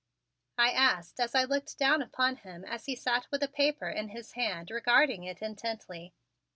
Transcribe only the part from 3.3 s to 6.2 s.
a paper in his hand regarding it intently.